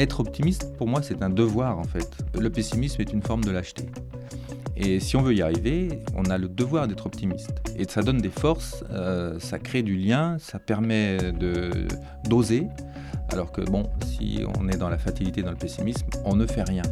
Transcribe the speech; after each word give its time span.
être 0.00 0.20
optimiste, 0.20 0.76
pour 0.76 0.88
moi, 0.88 1.02
c'est 1.02 1.22
un 1.22 1.30
devoir 1.30 1.78
en 1.78 1.84
fait. 1.84 2.08
Le 2.38 2.50
pessimisme 2.50 3.00
est 3.00 3.12
une 3.12 3.22
forme 3.22 3.44
de 3.44 3.50
lâcheté. 3.50 3.86
Et 4.76 4.98
si 4.98 5.16
on 5.16 5.22
veut 5.22 5.34
y 5.34 5.42
arriver, 5.42 6.00
on 6.16 6.24
a 6.30 6.38
le 6.38 6.48
devoir 6.48 6.88
d'être 6.88 7.04
optimiste. 7.04 7.52
Et 7.76 7.84
ça 7.84 8.02
donne 8.02 8.18
des 8.18 8.30
forces, 8.30 8.82
euh, 8.90 9.38
ça 9.38 9.58
crée 9.58 9.82
du 9.82 9.96
lien, 9.96 10.36
ça 10.38 10.58
permet 10.58 11.18
d'oser. 12.24 12.66
Alors 13.30 13.52
que 13.52 13.60
bon, 13.60 13.90
si 14.06 14.42
on 14.58 14.68
est 14.68 14.78
dans 14.78 14.88
la 14.88 14.98
fatalité, 14.98 15.42
dans 15.42 15.50
le 15.50 15.56
pessimisme, 15.56 16.06
on 16.24 16.34
ne 16.34 16.46
fait 16.46 16.62
rien. 16.62 16.82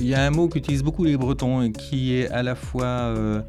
Il 0.00 0.06
y 0.06 0.14
a 0.14 0.24
un 0.24 0.30
mot 0.30 0.48
qu'utilisent 0.48 0.82
beaucoup 0.82 1.04
les 1.04 1.16
Bretons 1.16 1.62
et 1.62 1.72
qui 1.72 2.14
est 2.14 2.28
à 2.30 2.42
la 2.42 2.54
fois 2.54 2.84
euh, 2.84 3.42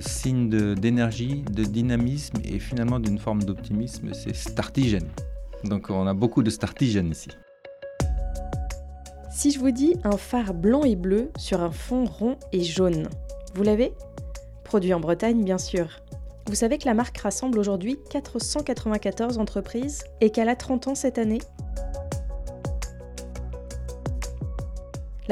signe 0.00 0.74
d'énergie, 0.74 1.44
de, 1.50 1.64
dynamisme 1.64 2.38
et 2.44 2.58
finalement 2.58 3.00
d'une 3.00 3.18
forme 3.18 3.42
d'optimisme, 3.42 4.12
c'est 4.12 4.34
startigène. 4.34 5.08
Donc 5.64 5.90
on 5.90 6.06
a 6.06 6.14
beaucoup 6.14 6.42
de 6.42 6.50
startigène 6.50 7.10
ici. 7.10 7.30
Si 9.30 9.50
je 9.50 9.58
vous 9.58 9.70
dis 9.70 9.96
un 10.04 10.16
phare 10.16 10.54
blanc 10.54 10.84
et 10.84 10.96
bleu 10.96 11.30
sur 11.36 11.62
un 11.62 11.70
fond 11.70 12.04
rond 12.04 12.36
et 12.52 12.62
jaune, 12.62 13.08
vous 13.54 13.62
l'avez? 13.62 13.92
Produit 14.64 14.94
en 14.94 15.00
Bretagne, 15.00 15.44
bien 15.44 15.58
sûr. 15.58 16.00
Vous 16.46 16.54
savez 16.56 16.78
que 16.78 16.86
la 16.86 16.94
marque 16.94 17.18
rassemble 17.18 17.58
aujourd'hui 17.58 17.98
494 18.10 19.38
entreprises 19.38 20.02
et 20.20 20.30
qu'elle 20.30 20.48
a 20.48 20.56
30 20.56 20.88
ans 20.88 20.94
cette 20.94 21.18
année? 21.18 21.40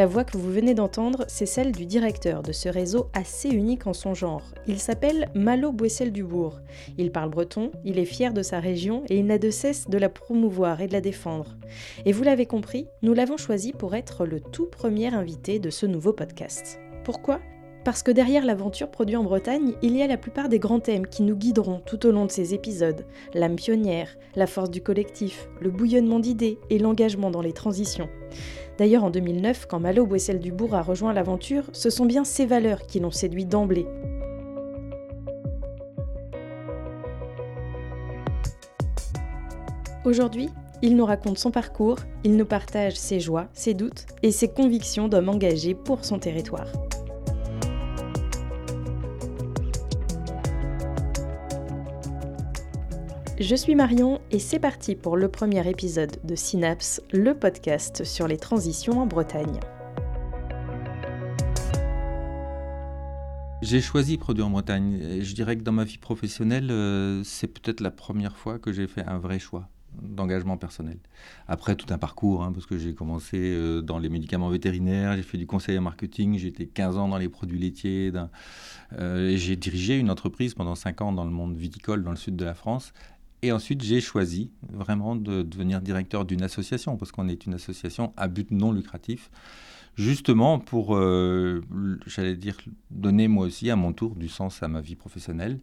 La 0.01 0.07
voix 0.07 0.25
que 0.25 0.39
vous 0.39 0.51
venez 0.51 0.73
d'entendre, 0.73 1.27
c'est 1.29 1.45
celle 1.45 1.73
du 1.73 1.85
directeur 1.85 2.43
de 2.43 2.53
ce 2.53 2.71
réseau 2.71 3.11
assez 3.13 3.51
unique 3.51 3.87
en 3.87 3.93
son 3.93 4.15
genre. 4.15 4.45
Il 4.67 4.79
s'appelle 4.79 5.29
Malo 5.35 5.73
Boissel-Dubourg. 5.73 6.61
Il 6.97 7.13
parle 7.13 7.29
breton, 7.29 7.71
il 7.85 7.99
est 7.99 8.07
fier 8.07 8.33
de 8.33 8.43
sa 8.43 8.61
région 8.61 9.03
et 9.11 9.19
il 9.19 9.27
n'a 9.27 9.37
de 9.37 9.51
cesse 9.51 9.91
de 9.91 9.99
la 9.99 10.09
promouvoir 10.09 10.81
et 10.81 10.87
de 10.87 10.95
la 10.95 11.03
défendre. 11.03 11.55
Et 12.07 12.13
vous 12.13 12.23
l'avez 12.23 12.47
compris, 12.47 12.89
nous 13.03 13.13
l'avons 13.13 13.37
choisi 13.37 13.75
pour 13.75 13.95
être 13.95 14.25
le 14.25 14.41
tout 14.41 14.69
premier 14.69 15.13
invité 15.13 15.59
de 15.59 15.69
ce 15.69 15.85
nouveau 15.85 16.15
podcast. 16.15 16.81
Pourquoi? 17.05 17.39
Parce 17.85 18.03
que 18.03 18.11
derrière 18.11 18.45
l'aventure 18.45 18.91
produite 18.91 19.17
en 19.17 19.25
Bretagne, 19.25 19.73
il 19.83 19.97
y 19.97 20.03
a 20.03 20.07
la 20.07 20.17
plupart 20.17 20.49
des 20.49 20.59
grands 20.59 20.81
thèmes 20.81 21.07
qui 21.07 21.23
nous 21.23 21.37
guideront 21.37 21.81
tout 21.85 22.07
au 22.07 22.11
long 22.11 22.27
de 22.27 22.31
ces 22.31 22.55
épisodes. 22.55 23.07
L'âme 23.35 23.57
pionnière, 23.57 24.17
la 24.37 24.47
force 24.47 24.71
du 24.71 24.83
collectif, 24.83 25.49
le 25.61 25.71
bouillonnement 25.71 26.19
d'idées 26.19 26.59
et 26.69 26.79
l'engagement 26.79 27.31
dans 27.31 27.43
les 27.43 27.53
transitions. 27.53 28.09
D'ailleurs, 28.79 29.05
en 29.05 29.11
2009, 29.11 29.67
quand 29.67 29.81
Malo 29.81 30.07
Boissel-Dubourg 30.07 30.75
a 30.75 30.83
rejoint 30.83 31.13
l'aventure, 31.13 31.65
ce 31.73 31.91
sont 31.91 32.07
bien 32.07 32.25
ces 32.25 32.47
valeurs 32.47 32.87
qui 32.87 33.01
l'ont 33.01 33.11
séduit 33.11 33.45
d'emblée. 33.45 33.87
Aujourd'hui, 40.05 40.49
il 40.83 40.97
nous 40.97 41.05
raconte 41.05 41.39
son 41.39 41.51
parcours, 41.51 41.99
il 42.25 42.37
nous 42.37 42.47
partage 42.47 42.95
ses 42.95 43.21
joies, 43.21 43.49
ses 43.53 43.75
doutes 43.75 44.07
et 44.23 44.33
ses 44.33 44.49
convictions 44.49 45.09
d'homme 45.09 45.29
engagé 45.29 45.75
pour 45.75 46.07
son 46.07 46.19
territoire. 46.19 46.69
Je 53.41 53.55
suis 53.55 53.75
Marion 53.75 54.21
et 54.31 54.39
c'est 54.39 54.59
parti 54.59 54.95
pour 54.95 55.17
le 55.17 55.31
premier 55.31 55.67
épisode 55.67 56.15
de 56.25 56.35
Synapse, 56.35 57.01
le 57.11 57.33
podcast 57.33 58.05
sur 58.05 58.29
les 58.29 58.37
transitions 58.37 59.01
en 59.01 59.07
Bretagne. 59.07 59.61
J'ai 63.63 63.81
choisi 63.81 64.19
Produire 64.19 64.47
en 64.47 64.51
Bretagne. 64.51 65.23
je 65.23 65.35
dirais 65.35 65.57
que 65.57 65.63
dans 65.63 65.73
ma 65.73 65.85
vie 65.85 65.97
professionnelle, 65.97 66.71
euh, 66.71 67.23
c'est 67.25 67.47
peut-être 67.47 67.81
la 67.81 67.91
première 67.91 68.37
fois 68.37 68.59
que 68.59 68.73
j'ai 68.73 68.87
fait 68.87 69.07
un 69.07 69.17
vrai 69.17 69.39
choix 69.39 69.71
d'engagement 70.03 70.59
personnel. 70.59 70.99
Après 71.49 71.77
tout 71.77 71.87
un 71.95 71.99
parcours, 71.99 72.43
hein, 72.43 72.53
parce 72.53 72.67
que 72.67 72.77
j'ai 72.77 72.95
commencé 72.95 73.39
euh, 73.39 73.81
dans 73.81 73.99
les 73.99 74.11
médicaments 74.11 74.51
vétérinaires, 74.51 75.17
j'ai 75.17 75.23
fait 75.23 75.39
du 75.39 75.47
conseil 75.47 75.79
en 75.79 75.83
marketing, 75.83 76.37
j'ai 76.37 76.49
été 76.49 76.67
15 76.67 76.99
ans 76.99 77.09
dans 77.09 77.17
les 77.17 77.31
produits 77.31 77.59
laitiers, 77.59 78.13
euh, 78.99 79.33
j'ai 79.35 79.57
dirigé 79.57 79.99
une 79.99 80.11
entreprise 80.11 80.53
pendant 80.53 80.75
5 80.75 81.01
ans 81.01 81.13
dans 81.13 81.25
le 81.25 81.31
monde 81.31 81.57
viticole 81.57 82.05
dans 82.05 82.11
le 82.11 82.17
sud 82.17 82.37
de 82.37 82.45
la 82.45 82.55
France. 82.55 82.93
Et 83.43 83.53
ensuite, 83.53 83.83
j'ai 83.83 84.01
choisi 84.01 84.51
vraiment 84.69 85.17
de 85.17 85.43
devenir 85.43 85.81
directeur 85.81 86.25
d'une 86.25 86.43
association, 86.43 86.97
parce 86.97 87.11
qu'on 87.11 87.29
est 87.29 87.47
une 87.47 87.55
association 87.55 88.13
à 88.17 88.29
but 88.29 88.51
non 88.51 88.73
lucratif, 88.73 89.31
justement 89.95 90.59
pour, 90.59 90.95
euh, 90.95 91.63
j'allais 92.07 92.37
dire, 92.37 92.57
donner 92.91 93.29
moi 93.29 93.47
aussi 93.47 93.71
à 93.71 93.77
mon 93.77 93.93
tour 93.93 94.15
du 94.15 94.29
sens 94.29 94.63
à 94.63 94.69
ma 94.69 94.81
vie 94.81 94.97
professionnelle, 94.97 95.61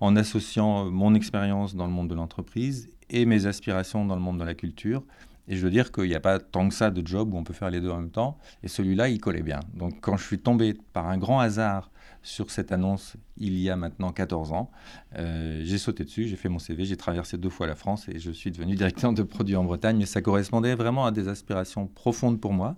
en 0.00 0.14
associant 0.16 0.90
mon 0.90 1.14
expérience 1.14 1.74
dans 1.74 1.86
le 1.86 1.92
monde 1.92 2.08
de 2.08 2.14
l'entreprise 2.14 2.90
et 3.08 3.24
mes 3.24 3.46
aspirations 3.46 4.04
dans 4.04 4.14
le 4.14 4.20
monde 4.20 4.38
de 4.38 4.44
la 4.44 4.54
culture. 4.54 5.02
Et 5.48 5.56
je 5.56 5.62
veux 5.62 5.70
dire 5.70 5.92
qu'il 5.92 6.04
n'y 6.04 6.14
a 6.14 6.20
pas 6.20 6.38
tant 6.38 6.68
que 6.68 6.74
ça 6.74 6.90
de 6.90 7.06
job 7.06 7.32
où 7.32 7.36
on 7.38 7.44
peut 7.44 7.54
faire 7.54 7.70
les 7.70 7.80
deux 7.80 7.90
en 7.90 7.98
même 7.98 8.10
temps. 8.10 8.36
Et 8.62 8.68
celui-là, 8.68 9.08
il 9.08 9.20
collait 9.20 9.42
bien. 9.42 9.60
Donc 9.74 10.00
quand 10.00 10.16
je 10.16 10.24
suis 10.24 10.40
tombé 10.40 10.74
par 10.92 11.08
un 11.08 11.18
grand 11.18 11.40
hasard 11.40 11.90
sur 12.22 12.50
cette 12.50 12.72
annonce 12.72 13.16
il 13.36 13.58
y 13.58 13.70
a 13.70 13.76
maintenant 13.76 14.12
14 14.12 14.52
ans. 14.52 14.70
Euh, 15.16 15.62
j'ai 15.64 15.78
sauté 15.78 16.04
dessus, 16.04 16.26
j'ai 16.26 16.36
fait 16.36 16.48
mon 16.48 16.58
CV, 16.58 16.84
j'ai 16.84 16.96
traversé 16.96 17.38
deux 17.38 17.50
fois 17.50 17.66
la 17.66 17.76
France 17.76 18.08
et 18.08 18.18
je 18.18 18.30
suis 18.30 18.50
devenu 18.50 18.74
directeur 18.74 19.12
de 19.12 19.22
produits 19.22 19.56
en 19.56 19.64
Bretagne. 19.64 19.98
Mais 19.98 20.06
ça 20.06 20.22
correspondait 20.22 20.74
vraiment 20.74 21.06
à 21.06 21.12
des 21.12 21.28
aspirations 21.28 21.86
profondes 21.86 22.40
pour 22.40 22.52
moi. 22.52 22.76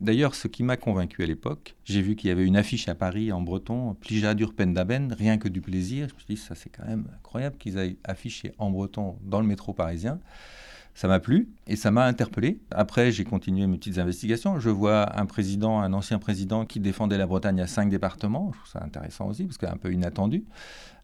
D'ailleurs, 0.00 0.34
ce 0.34 0.48
qui 0.48 0.62
m'a 0.62 0.78
convaincu 0.78 1.22
à 1.22 1.26
l'époque, 1.26 1.76
j'ai 1.84 2.00
vu 2.00 2.16
qu'il 2.16 2.28
y 2.28 2.30
avait 2.30 2.46
une 2.46 2.56
affiche 2.56 2.88
à 2.88 2.94
Paris 2.94 3.32
en 3.32 3.42
breton, 3.42 3.94
Plija 3.94 4.34
d'Urpendaben, 4.34 5.12
rien 5.12 5.36
que 5.36 5.48
du 5.48 5.60
plaisir. 5.60 6.08
Je 6.08 6.14
me 6.14 6.18
suis 6.20 6.34
dit, 6.34 6.40
ça 6.40 6.54
c'est 6.54 6.70
quand 6.70 6.86
même 6.86 7.06
incroyable 7.14 7.58
qu'ils 7.58 7.76
aient 7.76 7.96
affiché 8.04 8.52
en 8.56 8.70
breton 8.70 9.16
dans 9.22 9.40
le 9.42 9.46
métro 9.46 9.74
parisien. 9.74 10.18
Ça 11.00 11.08
m'a 11.08 11.18
plu 11.18 11.48
et 11.66 11.76
ça 11.76 11.90
m'a 11.90 12.04
interpellé. 12.04 12.60
Après, 12.70 13.10
j'ai 13.10 13.24
continué 13.24 13.66
mes 13.66 13.78
petites 13.78 13.96
investigations. 13.96 14.60
Je 14.60 14.68
vois 14.68 15.18
un 15.18 15.24
président, 15.24 15.80
un 15.80 15.94
ancien 15.94 16.18
président 16.18 16.66
qui 16.66 16.78
défendait 16.78 17.16
la 17.16 17.26
Bretagne 17.26 17.58
à 17.62 17.66
cinq 17.66 17.88
départements. 17.88 18.50
Je 18.52 18.58
trouve 18.58 18.70
ça 18.70 18.84
intéressant 18.84 19.26
aussi 19.26 19.46
parce 19.46 19.56
que 19.56 19.64
un 19.64 19.78
peu 19.78 19.94
inattendu. 19.94 20.44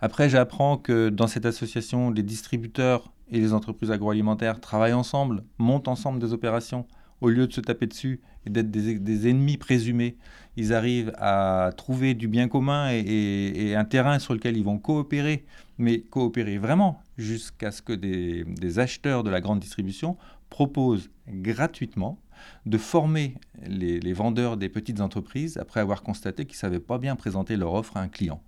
Après, 0.02 0.28
j'apprends 0.28 0.76
que 0.76 1.08
dans 1.08 1.26
cette 1.26 1.46
association, 1.46 2.10
les 2.10 2.22
distributeurs 2.22 3.10
et 3.30 3.40
les 3.40 3.54
entreprises 3.54 3.90
agroalimentaires 3.90 4.60
travaillent 4.60 4.92
ensemble, 4.92 5.44
montent 5.56 5.88
ensemble 5.88 6.18
des 6.18 6.34
opérations 6.34 6.86
au 7.22 7.30
lieu 7.30 7.46
de 7.46 7.52
se 7.54 7.62
taper 7.62 7.86
dessus 7.86 8.20
et 8.44 8.50
d'être 8.50 8.70
des, 8.70 9.28
ennemis 9.30 9.56
présumés, 9.56 10.16
ils 10.56 10.72
arrivent 10.72 11.12
à 11.18 11.70
trouver 11.76 12.14
du 12.14 12.28
bien 12.28 12.48
commun 12.48 12.90
et, 12.90 13.74
un 13.74 13.84
terrain 13.84 14.18
sur 14.18 14.34
lequel 14.34 14.56
ils 14.56 14.64
vont 14.64 14.78
coopérer, 14.78 15.44
mais 15.78 16.00
coopérer 16.00 16.58
vraiment, 16.58 17.02
jusqu'à 17.18 17.70
ce 17.70 17.82
que 17.82 17.92
des, 17.92 18.78
acheteurs 18.78 19.22
de 19.22 19.30
la 19.30 19.40
grande 19.40 19.60
distribution 19.60 20.16
proposent 20.50 21.10
gratuitement 21.28 22.18
de 22.66 22.78
former 22.78 23.34
les, 23.66 24.12
vendeurs 24.12 24.56
des 24.56 24.68
petites 24.68 25.00
entreprises 25.00 25.56
après 25.56 25.80
avoir 25.80 26.02
constaté 26.02 26.44
qu'ils 26.44 26.56
ne 26.56 26.60
savaient 26.60 26.80
pas 26.80 26.98
bien 26.98 27.16
présenter 27.16 27.56
leur 27.56 27.74
offre 27.74 27.96
à 27.96 28.00
un 28.00 28.08
client. 28.08 28.42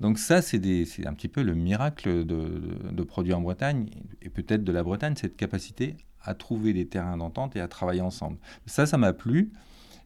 Donc 0.00 0.18
ça, 0.18 0.42
c'est 0.42 0.58
un 1.06 1.14
petit 1.14 1.28
peu 1.28 1.42
le 1.42 1.54
miracle 1.54 2.24
de, 2.24 2.60
de 2.90 3.02
produits 3.02 3.34
en 3.34 3.40
Bretagne, 3.40 3.86
et 4.20 4.30
peut-être 4.30 4.64
de 4.64 4.72
la 4.72 4.82
Bretagne, 4.82 5.14
cette 5.16 5.36
capacité 5.36 5.96
à 6.24 6.34
trouver 6.34 6.72
des 6.72 6.86
terrains 6.86 7.16
d'entente 7.16 7.56
et 7.56 7.60
à 7.60 7.68
travailler 7.68 8.00
ensemble. 8.00 8.38
Ça, 8.66 8.86
ça 8.86 8.96
m'a 8.96 9.12
plu. 9.12 9.52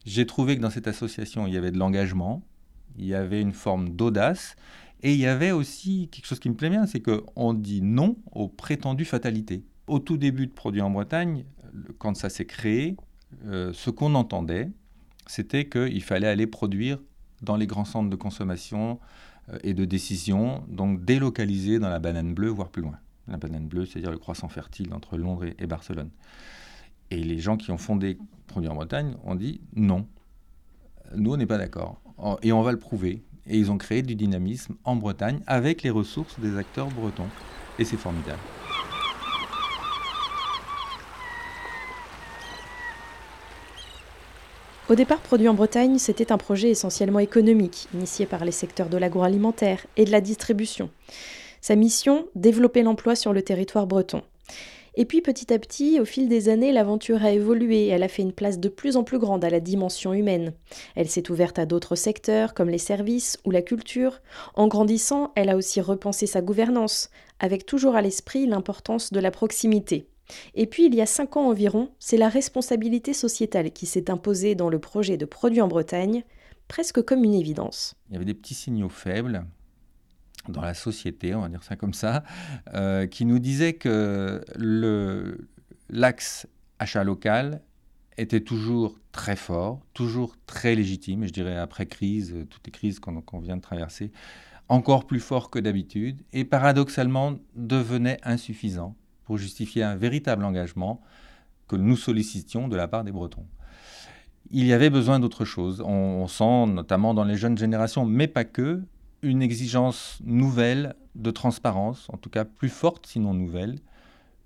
J'ai 0.05 0.25
trouvé 0.25 0.55
que 0.55 0.61
dans 0.61 0.69
cette 0.69 0.87
association, 0.87 1.47
il 1.47 1.53
y 1.53 1.57
avait 1.57 1.71
de 1.71 1.77
l'engagement, 1.77 2.43
il 2.97 3.05
y 3.05 3.13
avait 3.13 3.41
une 3.41 3.53
forme 3.53 3.89
d'audace, 3.89 4.55
et 5.03 5.13
il 5.13 5.19
y 5.19 5.27
avait 5.27 5.51
aussi 5.51 6.09
quelque 6.11 6.25
chose 6.25 6.39
qui 6.39 6.49
me 6.49 6.55
plaît 6.55 6.69
bien, 6.69 6.85
c'est 6.85 7.01
qu'on 7.01 7.53
dit 7.53 7.81
non 7.81 8.17
aux 8.31 8.47
prétendues 8.47 9.05
fatalités. 9.05 9.63
Au 9.87 9.99
tout 9.99 10.17
début 10.17 10.47
de 10.47 10.51
Produits 10.51 10.81
en 10.81 10.89
Bretagne, 10.89 11.45
quand 11.97 12.15
ça 12.15 12.29
s'est 12.29 12.45
créé, 12.45 12.97
euh, 13.45 13.71
ce 13.73 13.89
qu'on 13.89 14.15
entendait, 14.15 14.71
c'était 15.27 15.67
qu'il 15.67 16.03
fallait 16.03 16.27
aller 16.27 16.47
produire 16.47 16.99
dans 17.41 17.55
les 17.55 17.67
grands 17.67 17.85
centres 17.85 18.09
de 18.09 18.15
consommation 18.15 18.99
euh, 19.49 19.59
et 19.63 19.73
de 19.73 19.85
décision, 19.85 20.63
donc 20.67 21.05
délocaliser 21.05 21.79
dans 21.79 21.89
la 21.89 21.99
banane 21.99 22.33
bleue, 22.33 22.49
voire 22.49 22.69
plus 22.69 22.81
loin 22.81 22.97
la 23.27 23.37
banane 23.37 23.67
bleue, 23.67 23.85
c'est-à-dire 23.85 24.11
le 24.11 24.17
croissant 24.17 24.47
fertile 24.47 24.93
entre 24.93 25.17
Londres 25.17 25.45
et 25.57 25.67
Barcelone. 25.67 26.09
Et 27.11 27.23
les 27.23 27.39
gens 27.39 27.57
qui 27.57 27.71
ont 27.71 27.77
fondé 27.77 28.17
Produits 28.47 28.69
en 28.69 28.75
Bretagne 28.75 29.15
ont 29.23 29.35
dit 29.35 29.61
non, 29.75 30.07
nous 31.15 31.33
on 31.33 31.37
n'est 31.37 31.45
pas 31.45 31.57
d'accord. 31.57 32.01
Et 32.41 32.51
on 32.51 32.61
va 32.61 32.71
le 32.71 32.79
prouver. 32.79 33.23
Et 33.49 33.57
ils 33.57 33.71
ont 33.71 33.77
créé 33.77 34.01
du 34.01 34.15
dynamisme 34.15 34.75
en 34.83 34.95
Bretagne 34.95 35.39
avec 35.47 35.83
les 35.83 35.89
ressources 35.89 36.39
des 36.39 36.57
acteurs 36.57 36.87
bretons. 36.87 37.29
Et 37.79 37.85
c'est 37.85 37.97
formidable. 37.97 38.39
Au 44.89 44.95
départ, 44.95 45.19
Produits 45.19 45.49
en 45.49 45.53
Bretagne, 45.53 45.97
c'était 45.97 46.31
un 46.31 46.37
projet 46.37 46.69
essentiellement 46.69 47.19
économique, 47.19 47.89
initié 47.93 48.25
par 48.25 48.45
les 48.45 48.53
secteurs 48.53 48.87
de 48.87 48.97
l'agroalimentaire 48.97 49.85
et 49.97 50.05
de 50.05 50.11
la 50.11 50.21
distribution. 50.21 50.89
Sa 51.59 51.75
mission, 51.75 52.25
développer 52.35 52.83
l'emploi 52.83 53.15
sur 53.17 53.33
le 53.33 53.41
territoire 53.41 53.85
breton. 53.85 54.21
Et 54.99 55.05
puis 55.05 55.21
petit 55.21 55.53
à 55.53 55.59
petit, 55.59 55.99
au 55.99 56.05
fil 56.05 56.27
des 56.27 56.49
années, 56.49 56.71
l'aventure 56.71 57.23
a 57.23 57.31
évolué, 57.31 57.85
elle 57.85 58.01
a 58.01 58.07
fait 58.07 58.23
une 58.23 58.33
place 58.33 58.59
de 58.59 58.67
plus 58.67 58.97
en 58.97 59.03
plus 59.03 59.19
grande 59.19 59.45
à 59.45 59.51
la 59.51 59.59
dimension 59.59 60.11
humaine. 60.11 60.53
Elle 60.95 61.07
s'est 61.07 61.29
ouverte 61.29 61.59
à 61.59 61.67
d'autres 61.67 61.95
secteurs 61.95 62.55
comme 62.55 62.71
les 62.71 62.79
services 62.79 63.37
ou 63.45 63.51
la 63.51 63.61
culture. 63.61 64.23
En 64.55 64.67
grandissant, 64.67 65.33
elle 65.35 65.49
a 65.49 65.55
aussi 65.55 65.81
repensé 65.81 66.25
sa 66.25 66.41
gouvernance, 66.41 67.11
avec 67.39 67.67
toujours 67.67 67.95
à 67.95 68.01
l'esprit 68.01 68.47
l'importance 68.47 69.13
de 69.13 69.19
la 69.19 69.29
proximité. 69.29 70.07
Et 70.55 70.65
puis, 70.65 70.87
il 70.87 70.95
y 70.95 71.01
a 71.01 71.05
cinq 71.05 71.37
ans 71.37 71.47
environ, 71.47 71.89
c'est 71.99 72.17
la 72.17 72.27
responsabilité 72.27 73.13
sociétale 73.13 73.69
qui 73.69 73.85
s'est 73.85 74.09
imposée 74.09 74.55
dans 74.55 74.69
le 74.69 74.79
projet 74.79 75.15
de 75.15 75.25
produits 75.25 75.61
en 75.61 75.67
Bretagne, 75.67 76.23
presque 76.67 77.03
comme 77.03 77.23
une 77.23 77.35
évidence. 77.35 77.93
Il 78.09 78.13
y 78.13 78.15
avait 78.15 78.25
des 78.25 78.33
petits 78.33 78.55
signaux 78.55 78.89
faibles 78.89 79.45
dans 80.49 80.61
la 80.61 80.73
société, 80.73 81.35
on 81.35 81.41
va 81.41 81.49
dire 81.49 81.63
ça 81.63 81.75
comme 81.75 81.93
ça, 81.93 82.23
euh, 82.73 83.07
qui 83.07 83.25
nous 83.25 83.39
disaient 83.39 83.73
que 83.73 84.41
l'axe 85.89 86.47
achat 86.79 87.03
local 87.03 87.61
était 88.17 88.41
toujours 88.41 88.99
très 89.11 89.35
fort, 89.35 89.81
toujours 89.93 90.35
très 90.45 90.75
légitime, 90.75 91.25
je 91.25 91.31
dirais 91.31 91.57
après 91.57 91.85
crise, 91.85 92.33
euh, 92.33 92.45
toutes 92.45 92.65
les 92.65 92.71
crises 92.71 92.99
qu'on 92.99 93.39
vient 93.39 93.57
de 93.57 93.61
traverser, 93.61 94.11
encore 94.69 95.05
plus 95.05 95.19
fort 95.19 95.49
que 95.49 95.59
d'habitude, 95.59 96.21
et 96.33 96.43
paradoxalement 96.43 97.37
devenait 97.55 98.19
insuffisant 98.23 98.95
pour 99.23 99.37
justifier 99.37 99.83
un 99.83 99.95
véritable 99.95 100.43
engagement 100.43 101.01
que 101.67 101.75
nous 101.75 101.97
sollicitions 101.97 102.67
de 102.67 102.75
la 102.75 102.87
part 102.87 103.03
des 103.03 103.11
Bretons. 103.11 103.45
Il 104.51 104.65
y 104.65 104.73
avait 104.73 104.89
besoin 104.89 105.19
d'autre 105.19 105.43
chose. 105.43 105.81
on 105.81 106.25
sent 106.27 106.67
notamment 106.67 107.13
dans 107.13 107.25
les 107.25 107.35
jeunes 107.35 107.57
générations, 107.57 108.05
mais 108.05 108.27
pas 108.27 108.45
que, 108.45 108.81
une 109.21 109.41
exigence 109.41 110.19
nouvelle 110.23 110.95
de 111.15 111.31
transparence, 111.31 112.07
en 112.09 112.17
tout 112.17 112.29
cas 112.29 112.45
plus 112.45 112.69
forte 112.69 113.07
sinon 113.07 113.33
nouvelle, 113.33 113.79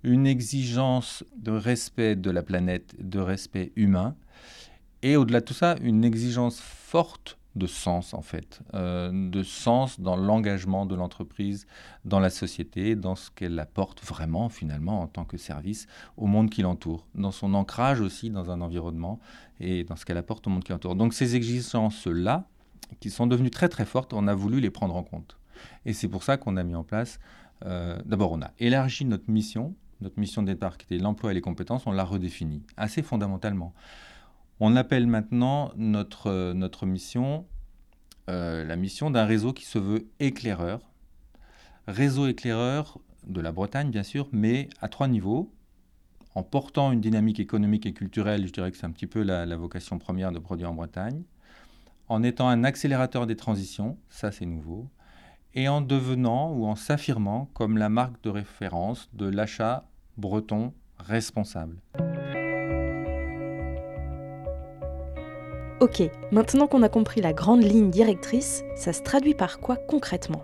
une 0.03 0.25
exigence 0.25 1.23
de 1.37 1.51
respect 1.51 2.15
de 2.15 2.31
la 2.31 2.43
planète, 2.43 2.95
de 2.99 3.19
respect 3.19 3.71
humain, 3.75 4.15
et 5.03 5.15
au-delà 5.15 5.39
de 5.39 5.45
tout 5.45 5.53
ça, 5.53 5.75
une 5.81 6.03
exigence 6.03 6.59
forte 6.59 7.37
de 7.55 7.67
sens 7.67 8.13
en 8.13 8.21
fait, 8.21 8.61
euh, 8.73 9.11
de 9.29 9.43
sens 9.43 9.99
dans 9.99 10.15
l'engagement 10.15 10.85
de 10.85 10.95
l'entreprise, 10.95 11.67
dans 12.05 12.19
la 12.19 12.29
société, 12.29 12.95
dans 12.95 13.15
ce 13.15 13.29
qu'elle 13.29 13.59
apporte 13.59 14.03
vraiment 14.05 14.47
finalement 14.47 15.01
en 15.01 15.07
tant 15.07 15.25
que 15.25 15.37
service 15.37 15.87
au 16.17 16.27
monde 16.27 16.49
qui 16.49 16.61
l'entoure, 16.61 17.05
dans 17.13 17.31
son 17.31 17.53
ancrage 17.53 17.99
aussi 17.99 18.29
dans 18.29 18.51
un 18.51 18.61
environnement 18.61 19.19
et 19.59 19.83
dans 19.83 19.95
ce 19.95 20.05
qu'elle 20.05 20.17
apporte 20.17 20.47
au 20.47 20.49
monde 20.49 20.63
qui 20.63 20.71
l'entoure. 20.71 20.95
Donc 20.95 21.13
ces 21.13 21.35
exigences-là, 21.35 22.47
qui 22.99 23.09
sont 23.09 23.27
devenues 23.27 23.51
très 23.51 23.69
très 23.69 23.85
fortes, 23.85 24.13
on 24.13 24.27
a 24.27 24.33
voulu 24.33 24.59
les 24.59 24.69
prendre 24.69 24.95
en 24.95 25.03
compte. 25.03 25.37
Et 25.85 25.93
c'est 25.93 26.07
pour 26.07 26.23
ça 26.23 26.37
qu'on 26.37 26.57
a 26.57 26.63
mis 26.63 26.75
en 26.75 26.83
place, 26.83 27.19
euh, 27.65 27.99
d'abord 28.05 28.31
on 28.31 28.41
a 28.41 28.51
élargi 28.59 29.05
notre 29.05 29.29
mission, 29.29 29.75
notre 30.01 30.19
mission 30.19 30.41
de 30.41 30.53
qui 30.53 30.85
était 30.85 30.97
l'emploi 30.97 31.31
et 31.31 31.33
les 31.33 31.41
compétences, 31.41 31.85
on 31.85 31.91
l'a 31.91 32.03
redéfinie 32.03 32.63
assez 32.77 33.03
fondamentalement. 33.03 33.73
On 34.59 34.75
appelle 34.75 35.07
maintenant 35.07 35.71
notre, 35.75 36.27
euh, 36.27 36.53
notre 36.53 36.85
mission 36.85 37.45
euh, 38.29 38.63
la 38.63 38.75
mission 38.75 39.09
d'un 39.09 39.25
réseau 39.25 39.51
qui 39.51 39.65
se 39.65 39.79
veut 39.79 40.07
éclaireur. 40.19 40.79
Réseau 41.87 42.27
éclaireur 42.27 42.99
de 43.25 43.41
la 43.41 43.51
Bretagne, 43.51 43.89
bien 43.89 44.03
sûr, 44.03 44.29
mais 44.31 44.69
à 44.79 44.87
trois 44.87 45.07
niveaux. 45.07 45.51
En 46.33 46.43
portant 46.43 46.91
une 46.93 47.01
dynamique 47.01 47.39
économique 47.39 47.85
et 47.85 47.93
culturelle, 47.93 48.47
je 48.47 48.53
dirais 48.53 48.71
que 48.71 48.77
c'est 48.77 48.85
un 48.85 48.91
petit 48.91 49.07
peu 49.07 49.21
la, 49.21 49.45
la 49.45 49.57
vocation 49.57 49.97
première 49.99 50.31
de 50.31 50.39
Produits 50.39 50.65
en 50.65 50.73
Bretagne 50.73 51.23
en 52.11 52.23
étant 52.23 52.49
un 52.49 52.65
accélérateur 52.65 53.25
des 53.25 53.37
transitions, 53.37 53.97
ça 54.09 54.33
c'est 54.33 54.45
nouveau, 54.45 54.89
et 55.53 55.69
en 55.69 55.79
devenant 55.79 56.51
ou 56.51 56.65
en 56.65 56.75
s'affirmant 56.75 57.49
comme 57.53 57.77
la 57.77 57.87
marque 57.87 58.21
de 58.21 58.29
référence 58.29 59.09
de 59.13 59.27
l'achat 59.27 59.85
breton 60.17 60.73
responsable. 60.97 61.77
Ok, 65.79 66.03
maintenant 66.33 66.67
qu'on 66.67 66.83
a 66.83 66.89
compris 66.89 67.21
la 67.21 67.31
grande 67.31 67.63
ligne 67.63 67.89
directrice, 67.89 68.65
ça 68.75 68.91
se 68.91 69.01
traduit 69.03 69.33
par 69.33 69.61
quoi 69.61 69.77
concrètement? 69.77 70.43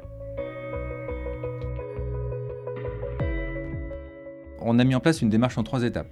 On 4.61 4.79
a 4.79 4.85
mis 4.85 4.95
en 4.95 5.01
place 5.01 5.21
une 5.21 5.29
démarche 5.29 5.57
en 5.57 5.63
trois 5.63 5.83
étapes. 5.83 6.07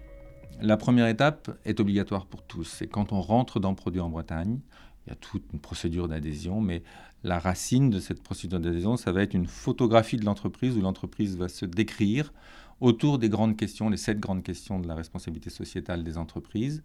La 0.61 0.75
première 0.75 1.07
étape 1.07 1.49
est 1.63 1.79
obligatoire 1.79 2.25
pour 2.25 2.41
tous. 2.43 2.65
C'est 2.65 2.87
quand 2.87 3.13
on 3.13 3.21
rentre 3.21 3.59
dans 3.59 3.73
produit 3.73 3.99
en 4.01 4.09
Bretagne, 4.09 4.59
il 5.05 5.09
y 5.09 5.13
a 5.13 5.15
toute 5.15 5.43
une 5.53 5.59
procédure 5.59 6.07
d'adhésion, 6.07 6.61
mais 6.61 6.83
la 7.23 7.39
racine 7.39 7.89
de 7.89 7.99
cette 7.99 8.21
procédure 8.21 8.59
d'adhésion, 8.59 8.97
ça 8.97 9.11
va 9.11 9.21
être 9.21 9.33
une 9.33 9.47
photographie 9.47 10.17
de 10.17 10.25
l'entreprise 10.25 10.77
où 10.77 10.81
l'entreprise 10.81 11.37
va 11.37 11.47
se 11.47 11.65
décrire 11.65 12.33
autour 12.81 13.19
des 13.19 13.29
grandes 13.29 13.55
questions, 13.55 13.89
les 13.89 13.97
sept 13.97 14.19
grandes 14.19 14.43
questions 14.43 14.79
de 14.79 14.87
la 14.87 14.95
responsabilité 14.95 15.49
sociétale 15.49 16.03
des 16.03 16.17
entreprises. 16.17 16.83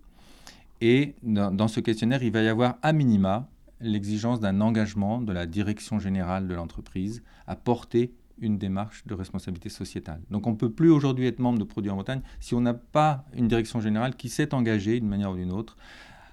Et 0.80 1.14
dans, 1.22 1.68
ce 1.68 1.80
questionnaire, 1.80 2.22
il 2.22 2.32
va 2.32 2.42
y 2.42 2.48
avoir 2.48 2.76
à 2.82 2.92
minima 2.92 3.48
l'exigence 3.80 4.40
d'un 4.40 4.60
engagement 4.60 5.20
de 5.20 5.32
la 5.32 5.46
direction 5.46 5.98
générale 5.98 6.48
de 6.48 6.54
l'entreprise 6.54 7.22
à 7.46 7.56
porter 7.56 8.14
une 8.40 8.56
démarche 8.56 9.06
de 9.06 9.12
responsabilité 9.12 9.68
sociétale. 9.68 10.22
Donc 10.30 10.46
on 10.46 10.52
ne 10.52 10.56
peut 10.56 10.70
plus 10.70 10.90
aujourd'hui 10.90 11.26
être 11.26 11.38
membre 11.38 11.58
de 11.58 11.64
Produits 11.64 11.90
en 11.90 11.96
Bretagne 11.96 12.22
si 12.40 12.54
on 12.54 12.62
n'a 12.62 12.72
pas 12.72 13.26
une 13.34 13.48
direction 13.48 13.80
générale 13.80 14.16
qui 14.16 14.30
s'est 14.30 14.54
engagée 14.54 14.98
d'une 14.98 15.08
manière 15.08 15.32
ou 15.32 15.36
d'une 15.36 15.52
autre 15.52 15.76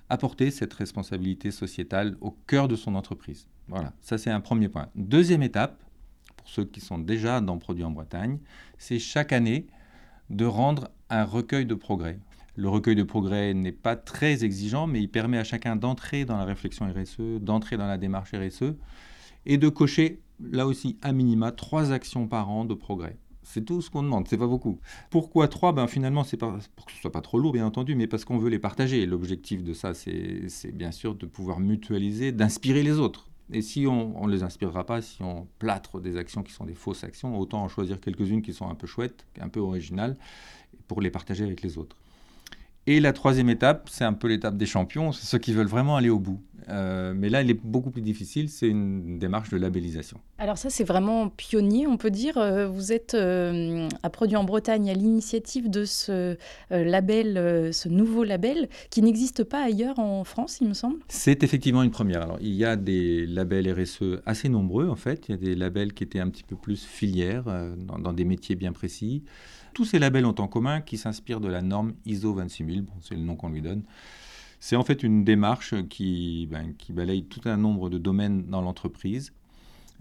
apporter 0.09 0.51
cette 0.51 0.73
responsabilité 0.73 1.51
sociétale 1.51 2.15
au 2.21 2.31
cœur 2.31 2.67
de 2.67 2.75
son 2.75 2.95
entreprise. 2.95 3.47
Voilà, 3.67 3.93
ça 4.01 4.17
c'est 4.17 4.29
un 4.29 4.39
premier 4.39 4.69
point. 4.69 4.89
Deuxième 4.95 5.43
étape, 5.43 5.83
pour 6.37 6.47
ceux 6.47 6.65
qui 6.65 6.79
sont 6.79 6.97
déjà 6.97 7.41
dans 7.41 7.57
Produits 7.57 7.83
en 7.83 7.91
Bretagne, 7.91 8.39
c'est 8.77 8.99
chaque 8.99 9.33
année 9.33 9.67
de 10.29 10.45
rendre 10.45 10.89
un 11.09 11.23
recueil 11.23 11.65
de 11.65 11.75
progrès. 11.75 12.19
Le 12.55 12.69
recueil 12.69 12.95
de 12.95 13.03
progrès 13.03 13.53
n'est 13.53 13.71
pas 13.71 13.95
très 13.95 14.43
exigeant, 14.43 14.87
mais 14.87 14.99
il 14.99 15.09
permet 15.09 15.37
à 15.37 15.43
chacun 15.43 15.75
d'entrer 15.75 16.25
dans 16.25 16.37
la 16.37 16.45
réflexion 16.45 16.91
RSE, 16.91 17.39
d'entrer 17.41 17.77
dans 17.77 17.85
la 17.85 17.97
démarche 17.97 18.33
RSE 18.33 18.73
et 19.45 19.57
de 19.57 19.69
cocher, 19.69 20.19
là 20.39 20.65
aussi, 20.65 20.97
à 21.01 21.11
minima, 21.11 21.51
trois 21.51 21.91
actions 21.91 22.27
par 22.27 22.49
an 22.49 22.65
de 22.65 22.73
progrès. 22.73 23.17
C'est 23.49 23.63
tout 23.63 23.81
ce 23.81 23.89
qu'on 23.89 24.03
demande, 24.03 24.27
c'est 24.27 24.37
pas 24.37 24.45
beaucoup. 24.45 24.77
Pourquoi 25.09 25.47
trois? 25.47 25.71
Ben, 25.71 25.87
Finalement, 25.87 26.25
c'est 26.25 26.35
pour 26.35 26.85
que 26.85 26.91
ce 26.91 26.99
soit 26.99 27.11
pas 27.11 27.21
trop 27.21 27.39
lourd, 27.39 27.53
bien 27.53 27.65
entendu, 27.65 27.95
mais 27.95 28.05
parce 28.05 28.25
qu'on 28.25 28.37
veut 28.37 28.49
les 28.49 28.59
partager. 28.59 29.05
L'objectif 29.05 29.63
de 29.63 29.71
ça, 29.73 29.93
c'est 29.93 30.71
bien 30.73 30.91
sûr 30.91 31.15
de 31.15 31.25
pouvoir 31.25 31.61
mutualiser, 31.61 32.33
d'inspirer 32.33 32.83
les 32.83 32.99
autres. 32.99 33.29
Et 33.53 33.61
si 33.61 33.87
on 33.87 34.27
ne 34.27 34.31
les 34.31 34.43
inspirera 34.43 34.85
pas, 34.85 35.01
si 35.01 35.23
on 35.23 35.47
plâtre 35.59 36.01
des 36.01 36.17
actions 36.17 36.43
qui 36.43 36.51
sont 36.51 36.65
des 36.65 36.73
fausses 36.73 37.05
actions, 37.05 37.39
autant 37.39 37.63
en 37.63 37.69
choisir 37.69 38.01
quelques-unes 38.01 38.41
qui 38.41 38.53
sont 38.53 38.69
un 38.69 38.75
peu 38.75 38.85
chouettes, 38.85 39.25
un 39.39 39.47
peu 39.47 39.61
originales, 39.61 40.17
pour 40.89 40.99
les 40.99 41.09
partager 41.09 41.45
avec 41.45 41.61
les 41.61 41.77
autres. 41.77 41.95
Et 42.89 43.01
la 43.01 43.11
troisième 43.11 43.49
étape, 43.49 43.89
c'est 43.91 44.05
un 44.05 44.13
peu 44.13 44.29
l'étape 44.29 44.55
des 44.55 44.65
champions, 44.65 45.11
c'est 45.11 45.25
ceux 45.25 45.39
qui 45.39 45.51
veulent 45.51 45.67
vraiment 45.67 45.97
aller 45.97 46.09
au 46.09 46.19
bout. 46.19 46.39
Euh, 46.69 47.13
mais 47.15 47.29
là, 47.29 47.41
il 47.41 47.49
est 47.49 47.59
beaucoup 47.61 47.91
plus 47.91 48.01
difficile, 48.01 48.49
c'est 48.49 48.67
une 48.67 49.19
démarche 49.19 49.49
de 49.49 49.57
labellisation. 49.57 50.19
Alors 50.37 50.57
ça, 50.57 50.69
c'est 50.69 50.83
vraiment 50.83 51.29
pionnier, 51.29 51.87
on 51.87 51.97
peut 51.97 52.11
dire. 52.11 52.37
Euh, 52.37 52.67
vous 52.67 52.91
êtes 52.91 53.13
euh, 53.13 53.87
à 54.03 54.09
Produit 54.09 54.35
en 54.35 54.43
Bretagne 54.43 54.89
à 54.89 54.93
l'initiative 54.93 55.69
de 55.69 55.85
ce 55.85 56.37
label, 56.69 57.73
ce 57.73 57.89
nouveau 57.89 58.23
label, 58.23 58.69
qui 58.89 59.01
n'existe 59.01 59.43
pas 59.43 59.63
ailleurs 59.63 59.99
en 59.99 60.23
France, 60.23 60.59
il 60.61 60.67
me 60.67 60.73
semble. 60.73 60.97
C'est 61.07 61.43
effectivement 61.43 61.83
une 61.83 61.91
première. 61.91 62.21
Alors, 62.21 62.37
il 62.41 62.53
y 62.53 62.65
a 62.65 62.75
des 62.75 63.25
labels 63.25 63.69
RSE 63.71 64.21
assez 64.25 64.49
nombreux, 64.49 64.87
en 64.87 64.95
fait. 64.95 65.27
Il 65.27 65.31
y 65.31 65.33
a 65.35 65.37
des 65.37 65.55
labels 65.55 65.93
qui 65.93 66.03
étaient 66.03 66.19
un 66.19 66.29
petit 66.29 66.43
peu 66.43 66.55
plus 66.55 66.85
filières, 66.85 67.45
dans, 67.77 67.99
dans 67.99 68.13
des 68.13 68.25
métiers 68.25 68.55
bien 68.55 68.71
précis. 68.71 69.23
Tous 69.77 69.85
ces 69.85 69.99
labels 69.99 70.25
ont 70.25 70.33
en 70.39 70.47
commun 70.47 70.81
qu'ils 70.81 70.97
s'inspirent 70.97 71.39
de 71.39 71.47
la 71.47 71.61
norme 71.61 71.93
ISO 72.03 72.33
26000, 72.33 72.81
bon, 72.81 72.93
c'est 72.99 73.13
le 73.13 73.21
nom 73.21 73.35
qu'on 73.35 73.49
lui 73.49 73.61
donne. 73.61 73.83
C'est 74.59 74.75
en 74.75 74.83
fait 74.83 75.03
une 75.03 75.23
démarche 75.23 75.75
qui, 75.87 76.47
ben, 76.49 76.73
qui, 76.79 76.93
balaye 76.93 77.25
tout 77.25 77.41
un 77.45 77.57
nombre 77.57 77.91
de 77.91 77.99
domaines 77.99 78.47
dans 78.47 78.61
l'entreprise 78.61 79.33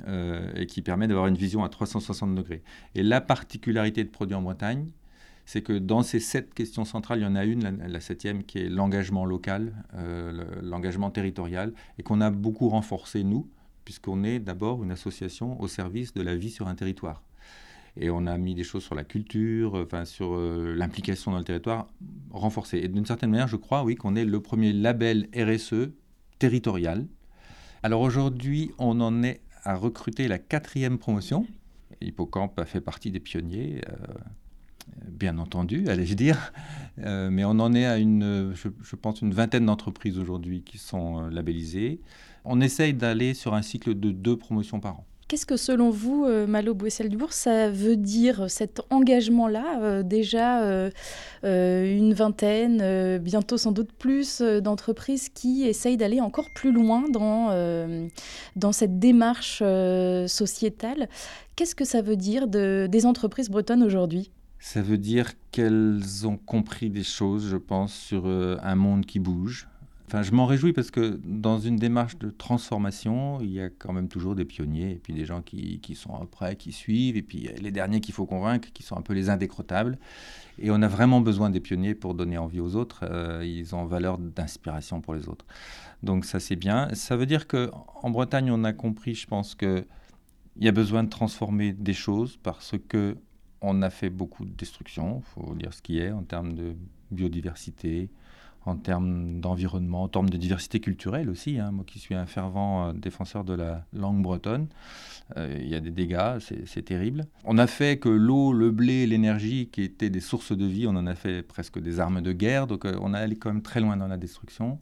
euh, 0.08 0.50
et 0.54 0.64
qui 0.64 0.80
permet 0.80 1.08
d'avoir 1.08 1.26
une 1.26 1.36
vision 1.36 1.62
à 1.62 1.68
360 1.68 2.34
degrés. 2.34 2.62
Et 2.94 3.02
la 3.02 3.20
particularité 3.20 4.02
de 4.02 4.08
Produits 4.08 4.34
en 4.34 4.40
Bretagne, 4.40 4.86
c'est 5.44 5.60
que 5.60 5.74
dans 5.74 6.02
ces 6.02 6.20
sept 6.20 6.54
questions 6.54 6.86
centrales, 6.86 7.18
il 7.18 7.24
y 7.24 7.26
en 7.26 7.36
a 7.36 7.44
une, 7.44 7.78
la, 7.86 8.00
septième, 8.00 8.44
qui 8.44 8.60
est 8.60 8.70
l'engagement 8.70 9.26
local, 9.26 9.74
euh, 9.92 10.42
l'engagement 10.62 11.10
territorial, 11.10 11.74
et 11.98 12.02
qu'on 12.02 12.22
a 12.22 12.30
beaucoup 12.30 12.70
renforcé, 12.70 13.24
nous, 13.24 13.46
puisqu'on 13.84 14.24
est 14.24 14.38
d'abord 14.38 14.82
une 14.82 14.90
association 14.90 15.60
au 15.60 15.68
service 15.68 16.14
de 16.14 16.22
la 16.22 16.34
vie 16.34 16.50
sur 16.50 16.66
un 16.66 16.74
territoire. 16.74 17.22
Et 17.98 18.10
on 18.10 18.26
a 18.26 18.36
mis 18.36 18.54
des 18.54 18.64
choses 18.64 18.84
sur 18.84 18.94
la 18.94 19.04
culture, 19.04 19.74
enfin 19.74 20.04
sur 20.04 20.34
euh, 20.34 20.74
l'implication 20.76 21.32
dans 21.32 21.38
le 21.38 21.44
territoire 21.44 21.88
renforcée. 22.30 22.78
Et 22.78 22.88
d'une 22.88 23.06
certaine 23.06 23.30
manière, 23.30 23.48
je 23.48 23.56
crois, 23.56 23.84
oui, 23.84 23.94
qu'on 23.94 24.16
est 24.16 24.24
le 24.24 24.40
premier 24.40 24.72
label 24.72 25.28
RSE 25.34 25.90
territorial. 26.38 27.06
Alors 27.82 28.02
aujourd'hui, 28.02 28.72
on 28.78 29.00
en 29.00 29.22
est 29.22 29.40
à 29.64 29.76
recruter 29.76 30.28
la 30.28 30.38
quatrième 30.38 30.98
promotion. 30.98 31.46
Hippocampe 32.02 32.58
a 32.58 32.66
fait 32.66 32.82
partie 32.82 33.10
des 33.10 33.20
pionniers, 33.20 33.80
euh, 33.88 33.96
bien 35.08 35.38
entendu, 35.38 35.88
allais-je 35.88 36.14
dire. 36.14 36.52
Euh, 36.98 37.30
mais 37.30 37.44
on 37.44 37.58
en 37.60 37.72
est 37.74 37.86
à 37.86 37.96
une, 37.96 38.52
je, 38.54 38.96
pense, 38.96 39.22
une 39.22 39.32
vingtaine 39.32 39.64
d'entreprises 39.64 40.18
aujourd'hui 40.18 40.62
qui 40.62 40.76
sont 40.76 41.28
labellisées. 41.28 42.00
On 42.44 42.60
essaye 42.60 42.92
d'aller 42.92 43.32
sur 43.32 43.54
un 43.54 43.62
cycle 43.62 43.98
de 43.98 44.10
deux 44.10 44.36
promotions 44.36 44.80
par 44.80 45.00
an. 45.00 45.06
Qu'est-ce 45.28 45.46
que 45.46 45.56
selon 45.56 45.90
vous, 45.90 46.24
euh, 46.24 46.46
Malo 46.46 46.72
Bouessel-Dubourg, 46.72 47.32
ça 47.32 47.68
veut 47.68 47.96
dire 47.96 48.48
cet 48.48 48.80
engagement-là 48.90 49.80
euh, 49.82 50.02
Déjà 50.04 50.62
euh, 50.62 50.90
une 51.42 52.14
vingtaine, 52.14 53.18
bientôt 53.18 53.56
sans 53.56 53.72
doute 53.72 53.92
plus, 53.92 54.40
d'entreprises 54.40 55.28
qui 55.28 55.64
essayent 55.64 55.96
d'aller 55.96 56.20
encore 56.20 56.50
plus 56.54 56.70
loin 56.70 57.08
dans, 57.10 57.50
dans 58.54 58.72
cette 58.72 59.00
démarche 59.00 59.58
sociétale? 59.58 61.08
Qu'est-ce 61.56 61.74
que 61.74 61.84
ça 61.84 62.02
veut 62.02 62.16
dire 62.16 62.46
de, 62.46 62.86
des 62.88 63.04
entreprises 63.04 63.50
bretonnes 63.50 63.82
aujourd'hui? 63.82 64.30
Ça 64.60 64.80
veut 64.80 64.98
dire 64.98 65.32
qu'elles 65.50 66.26
ont 66.26 66.36
compris 66.36 66.88
des 66.88 67.04
choses, 67.04 67.48
je 67.48 67.56
pense, 67.56 67.92
sur 67.92 68.26
un 68.26 68.74
monde 68.74 69.04
qui 69.06 69.18
bouge, 69.18 69.68
Enfin, 70.06 70.22
je 70.22 70.30
m'en 70.30 70.46
réjouis 70.46 70.72
parce 70.72 70.92
que 70.92 71.18
dans 71.24 71.58
une 71.58 71.76
démarche 71.76 72.16
de 72.18 72.30
transformation, 72.30 73.40
il 73.40 73.50
y 73.50 73.60
a 73.60 73.70
quand 73.70 73.92
même 73.92 74.06
toujours 74.06 74.36
des 74.36 74.44
pionniers 74.44 74.92
et 74.92 75.00
puis 75.02 75.12
des 75.12 75.24
gens 75.24 75.42
qui, 75.42 75.80
qui 75.80 75.96
sont 75.96 76.14
après, 76.14 76.54
qui 76.54 76.70
suivent, 76.70 77.16
et 77.16 77.22
puis 77.22 77.48
les 77.60 77.72
derniers 77.72 78.00
qu'il 78.00 78.14
faut 78.14 78.24
convaincre, 78.24 78.68
qui 78.72 78.84
sont 78.84 78.96
un 78.96 79.02
peu 79.02 79.14
les 79.14 79.30
indécrottables. 79.30 79.98
Et 80.58 80.70
on 80.70 80.80
a 80.80 80.86
vraiment 80.86 81.20
besoin 81.20 81.50
des 81.50 81.58
pionniers 81.58 81.96
pour 81.96 82.14
donner 82.14 82.38
envie 82.38 82.60
aux 82.60 82.76
autres. 82.76 83.00
Euh, 83.02 83.44
ils 83.44 83.74
ont 83.74 83.84
valeur 83.84 84.18
d'inspiration 84.18 85.00
pour 85.00 85.14
les 85.14 85.28
autres. 85.28 85.44
Donc 86.04 86.24
ça, 86.24 86.38
c'est 86.38 86.56
bien. 86.56 86.88
Ça 86.94 87.16
veut 87.16 87.26
dire 87.26 87.48
qu'en 87.48 88.10
Bretagne, 88.10 88.50
on 88.52 88.62
a 88.62 88.72
compris, 88.72 89.16
je 89.16 89.26
pense, 89.26 89.56
qu'il 89.56 89.86
y 90.60 90.68
a 90.68 90.72
besoin 90.72 91.02
de 91.02 91.08
transformer 91.08 91.72
des 91.72 91.94
choses 91.94 92.38
parce 92.42 92.74
que 92.88 93.16
on 93.60 93.82
a 93.82 93.90
fait 93.90 94.10
beaucoup 94.10 94.44
de 94.44 94.52
destruction, 94.52 95.22
il 95.24 95.42
faut 95.42 95.54
dire 95.54 95.72
ce 95.72 95.82
qui 95.82 95.98
est, 95.98 96.12
en 96.12 96.22
termes 96.22 96.54
de 96.54 96.76
biodiversité, 97.10 98.10
en 98.66 98.76
termes 98.76 99.40
d'environnement, 99.40 100.02
en 100.02 100.08
termes 100.08 100.28
de 100.28 100.36
diversité 100.36 100.80
culturelle 100.80 101.30
aussi. 101.30 101.58
Hein. 101.58 101.70
Moi 101.70 101.84
qui 101.86 102.00
suis 102.00 102.14
un 102.14 102.26
fervent 102.26 102.88
euh, 102.88 102.92
défenseur 102.92 103.44
de 103.44 103.54
la 103.54 103.84
langue 103.92 104.22
bretonne, 104.22 104.66
euh, 105.36 105.56
il 105.60 105.68
y 105.68 105.74
a 105.76 105.80
des 105.80 105.92
dégâts, 105.92 106.38
c'est 106.40 106.82
terrible. 106.82 107.26
On 107.44 107.58
a 107.58 107.68
fait 107.68 107.98
que 107.98 108.08
l'eau, 108.08 108.52
le 108.52 108.72
blé, 108.72 109.06
l'énergie, 109.06 109.68
qui 109.68 109.82
étaient 109.82 110.10
des 110.10 110.20
sources 110.20 110.52
de 110.52 110.66
vie, 110.66 110.86
on 110.86 110.96
en 110.96 111.06
a 111.06 111.14
fait 111.14 111.42
presque 111.42 111.78
des 111.78 112.00
armes 112.00 112.20
de 112.20 112.32
guerre, 112.32 112.66
donc 112.66 112.84
euh, 112.84 112.98
on 113.00 113.14
a 113.14 113.18
allé 113.20 113.36
quand 113.36 113.52
même 113.52 113.62
très 113.62 113.80
loin 113.80 113.96
dans 113.96 114.08
la 114.08 114.16
destruction. 114.16 114.78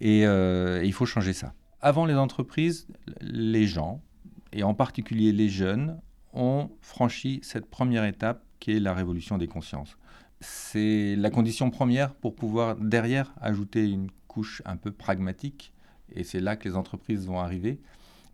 Et 0.00 0.22
il 0.22 0.92
faut 0.92 1.06
changer 1.06 1.32
ça. 1.32 1.54
Avant 1.80 2.06
les 2.06 2.14
entreprises, 2.14 2.86
les 3.20 3.66
gens, 3.66 4.00
et 4.52 4.62
en 4.62 4.72
particulier 4.72 5.32
les 5.32 5.48
jeunes, 5.48 5.98
ont 6.32 6.70
franchi 6.80 7.40
cette 7.42 7.66
première 7.66 8.04
étape 8.04 8.44
qui 8.60 8.76
est 8.76 8.80
la 8.80 8.94
révolution 8.94 9.38
des 9.38 9.48
consciences 9.48 9.96
c'est 10.40 11.16
la 11.16 11.30
condition 11.30 11.70
première 11.70 12.14
pour 12.14 12.34
pouvoir 12.34 12.76
derrière 12.76 13.34
ajouter 13.40 13.88
une 13.88 14.10
couche 14.28 14.62
un 14.64 14.76
peu 14.76 14.92
pragmatique. 14.92 15.72
Et 16.14 16.24
c'est 16.24 16.40
là 16.40 16.56
que 16.56 16.68
les 16.68 16.76
entreprises 16.76 17.26
vont 17.26 17.40
arriver. 17.40 17.80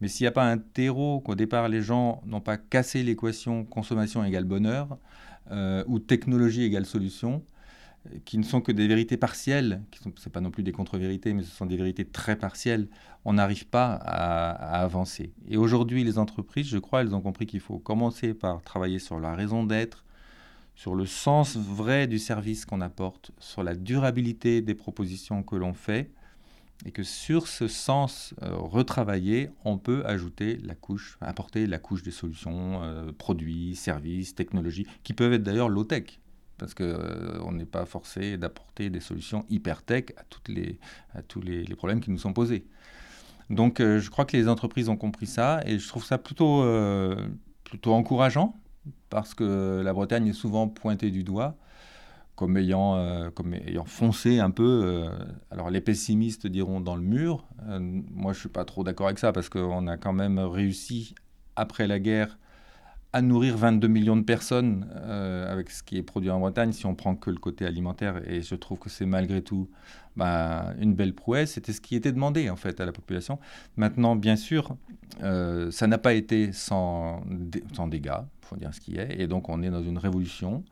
Mais 0.01 0.09
s'il 0.09 0.25
n'y 0.25 0.29
a 0.29 0.33
pas 0.33 0.45
un 0.45 0.59
terreau, 0.59 1.21
qu'au 1.21 1.35
départ 1.35 1.69
les 1.69 1.81
gens 1.81 2.23
n'ont 2.27 2.41
pas 2.41 2.57
cassé 2.57 3.03
l'équation 3.03 3.65
consommation 3.65 4.25
égale 4.25 4.45
bonheur 4.45 4.99
euh, 5.51 5.85
ou 5.87 5.99
technologie 5.99 6.63
égale 6.63 6.87
solution, 6.87 7.43
qui 8.25 8.39
ne 8.39 8.43
sont 8.43 8.61
que 8.61 8.73
des 8.73 8.87
vérités 8.87 9.17
partielles, 9.17 9.83
ce 9.95 10.09
n'est 10.09 10.33
pas 10.33 10.41
non 10.41 10.51
plus 10.51 10.63
des 10.63 10.73
contre-vérités, 10.73 11.33
mais 11.33 11.43
ce 11.43 11.51
sont 11.51 11.67
des 11.67 11.77
vérités 11.77 12.05
très 12.05 12.37
partielles, 12.37 12.89
on 13.25 13.35
n'arrive 13.35 13.67
pas 13.67 13.95
à, 13.95 14.81
avancer. 14.83 15.33
Et 15.49 15.57
aujourd'hui, 15.57 16.05
les 16.05 16.19
entreprises, 16.19 16.69
je 16.69 16.79
crois, 16.79 17.01
elles 17.01 17.15
ont 17.15 17.21
compris 17.21 17.47
qu'il 17.47 17.61
faut 17.61 17.79
commencer 17.79 18.35
par 18.35 18.63
travailler 18.63 18.99
sur 18.99 19.19
la 19.21 19.35
raison 19.35 19.65
d'être, 19.65 20.05
sur 20.75 20.95
le 20.95 21.07
sens 21.07 21.57
vrai 21.57 22.07
du 22.07 22.19
service 22.19 22.65
qu'on 22.65 22.81
apporte, 22.81 23.31
sur 23.39 23.63
la 23.63 23.75
durabilité 23.75 24.61
des 24.61 24.75
propositions 24.75 25.43
que 25.43 25.57
l'on 25.57 25.73
fait, 25.73 26.11
et 26.85 26.91
que 26.91 27.03
sur 27.03 27.47
ce 27.47 27.69
sens 27.69 28.35
euh, 28.43 28.57
retravaillé, 28.57 29.51
on 29.65 29.79
peut 29.79 30.05
ajouter 30.07 30.59
la 30.65 30.75
couche, 30.75 31.17
apporter 31.21 31.67
la 31.67 31.79
couche 31.79 32.03
des 32.03 32.11
solutions, 32.11 32.83
euh, 32.83 33.13
produits, 33.17 33.77
services, 33.77 34.35
technologies, 34.35 34.87
qui 35.05 35.13
peuvent 35.13 35.33
être 35.33 35.43
d'ailleurs 35.43 35.69
low-tech, 35.69 36.21
parce 36.59 36.75
qu'on 36.75 36.85
euh, 36.85 37.53
n'est 37.53 37.65
pas 37.65 37.87
forcé 37.87 38.37
d'apporter 38.37 38.91
des 38.91 39.01
solutions 39.01 39.45
hyper-tech 39.49 40.07
à, 40.17 40.25
toutes 40.25 40.49
les, 40.49 40.79
à 41.15 41.23
tous 41.23 41.41
les, 41.41 41.65
problèmes 41.77 42.01
qui 42.01 42.11
nous 42.11 42.19
sont 42.19 42.33
posés. 42.33 42.67
Donc 43.51 43.81
je 43.81 44.09
crois 44.09 44.25
que 44.25 44.37
les 44.37 44.49
entreprises 44.49 44.89
ont 44.89 44.97
compris 44.97 45.27
ça, 45.27 45.61
et 45.67 45.79
je 45.79 45.87
trouve 45.87 46.05
ça 46.05 46.17
plutôt, 46.17 46.65
plutôt 47.65 47.93
encourageant, 47.93 48.57
parce 49.11 49.35
que 49.35 49.81
la 49.85 49.93
Bretagne 49.93 50.29
est 50.29 50.33
souvent 50.33 50.69
pointée 50.69 51.11
du 51.11 51.25
doigt 51.25 51.57
comme 52.37 52.57
ayant, 52.57 52.97
euh, 52.97 53.31
comme 53.31 53.55
ayant 53.55 53.85
foncé 53.85 54.41
un 54.41 54.51
peu. 54.51 54.83
Euh, 54.85 55.09
alors 55.51 55.71
les 55.71 55.81
pessimistes 55.81 56.47
diront 56.47 56.81
dans 56.81 56.97
le 56.97 57.03
mur. 57.03 57.47
Euh, 57.69 57.79
moi, 57.81 58.33
je 58.33 58.39
ne 58.39 58.41
suis 58.41 58.49
pas 58.49 58.65
trop 58.65 58.85
d'accord 58.85 59.07
avec 59.07 59.19
ça 59.19 59.33
parce 59.33 59.49
qu'on 59.49 59.87
a 59.87 59.97
quand 59.97 60.13
même 60.13 60.39
réussi, 60.39 61.15
après 61.57 61.87
la 61.87 61.99
guerre, 61.99 62.39
à 63.15 63.23
nourrir 63.23 63.57
22 63.57 63.87
millions 63.89 64.17
de 64.17 64.23
personnes 64.23 64.87
avec 65.49 65.71
ce 65.71 65.83
qui 65.83 65.97
est 65.97 66.03
produit 66.03 66.31
en 66.31 66.41
Bretagne, 66.41 66.73
si 66.73 66.85
on 66.85 66.95
prend 66.95 67.15
que 67.15 67.31
le 67.31 67.39
côté 67.39 67.65
alimentaire. 67.65 68.21
Et 68.29 68.43
je 68.43 68.55
trouve 68.57 68.79
que 68.79 68.91
c'est 68.91 69.07
malgré 69.07 69.41
tout 69.41 69.71
bah, 70.17 70.75
une 70.81 70.95
belle 70.95 71.15
prouesse. 71.15 71.53
C'était 71.53 71.73
ce 71.73 71.81
qui 71.81 71.95
était 71.95 72.13
demandé 72.13 72.51
en 72.51 72.57
fait 72.57 72.81
à 72.81 72.85
la 72.85 72.93
population. 72.93 73.39
Maintenant, 73.77 74.17
bien 74.17 74.37
sûr, 74.37 74.77
ça 75.21 75.87
n'a 75.87 75.99
pas 75.99 76.15
été 76.15 76.53
sans, 76.53 77.23
sans 77.73 77.87
dégâts 77.87 78.21
faut 78.45 78.57
dire 78.57 78.73
ce 78.75 78.81
qui 78.81 78.97
est. 78.97 79.21
Et 79.21 79.27
donc 79.27 79.49
on 79.49 79.63
est 79.63 79.71
dans 79.71 79.83
une 79.83 79.99
révolution 79.99 80.65